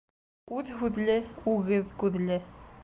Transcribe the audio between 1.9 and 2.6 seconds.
күҙле.